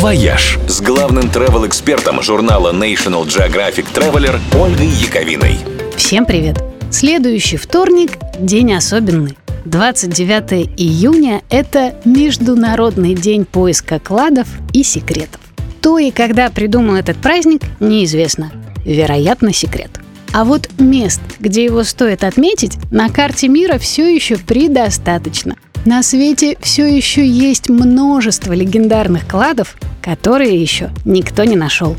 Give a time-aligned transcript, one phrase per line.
[0.00, 5.58] «Вояж» с главным travel-экспертом журнала National Geographic Traveler Ольгой Яковиной.
[5.94, 6.56] Всем привет!
[6.90, 9.36] Следующий вторник– день особенный.
[9.66, 15.42] 29 июня– это Международный день поиска кладов и секретов.
[15.80, 18.50] Кто и когда придумал этот праздник, неизвестно.
[18.86, 19.90] Вероятно, секрет.
[20.32, 26.58] А вот мест, где его стоит отметить, на карте мира все еще предостаточно– на свете
[26.60, 31.96] все еще есть множество легендарных кладов, которые еще никто не нашел.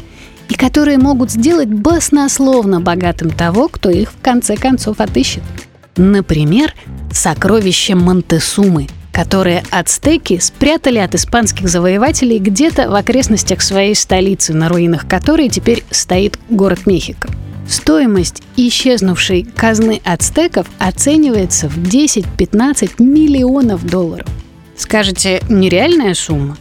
[0.50, 5.44] И которые могут сделать баснословно богатым того, кто их в конце концов отыщет.
[5.98, 6.74] Например,
[7.12, 15.08] сокровища Монтесумы, которые ацтеки спрятали от испанских завоевателей где-то в окрестностях своей столицы, на руинах
[15.08, 17.30] которой теперь стоит город Мехико.
[17.72, 24.28] Стоимость исчезнувшей казны ацтеков оценивается в 10-15 миллионов долларов.
[24.76, 26.58] Скажете, нереальная сумма?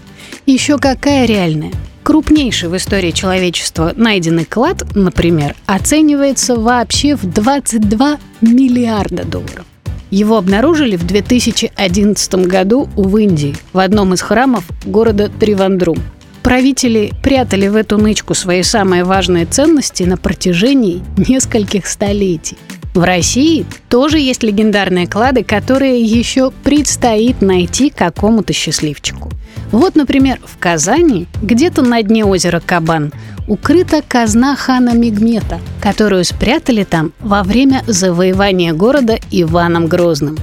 [0.46, 1.73] Еще какая реальная?
[2.04, 9.66] Крупнейший в истории человечества найденный клад, например, оценивается вообще в 22 миллиарда долларов.
[10.12, 15.99] Его обнаружили в 2011 году в Индии, в одном из храмов города Тривандрум–
[16.43, 22.57] Правители прятали в эту нычку свои самые важные ценности на протяжении нескольких столетий.
[22.95, 29.30] В России тоже есть легендарные клады, которые еще предстоит найти какому-то счастливчику.
[29.71, 33.13] Вот, например, в Казани, где-то на дне озера Кабан,
[33.46, 40.37] укрыта казна хана Мигмета, которую спрятали там во время завоевания города Иваном Грозным.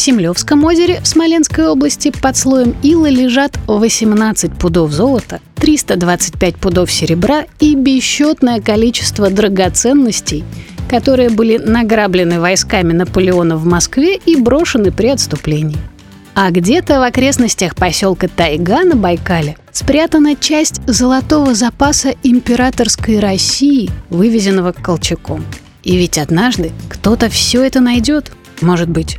[0.00, 6.90] В Семлевском озере в Смоленской области под слоем ила лежат 18 пудов золота, 325 пудов
[6.90, 10.42] серебра и бесчетное количество драгоценностей,
[10.88, 15.76] которые были награблены войсками Наполеона в Москве и брошены при отступлении.
[16.34, 24.72] А где-то в окрестностях поселка Тайга на Байкале спрятана часть золотого запаса императорской России, вывезенного
[24.72, 25.44] Колчаком.
[25.82, 28.32] И ведь однажды кто-то все это найдет.
[28.62, 29.18] Может быть,